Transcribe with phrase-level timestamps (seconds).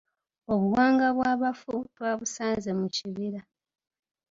[0.53, 3.41] Obuwanga bw’abafu twabusanze mu kibira.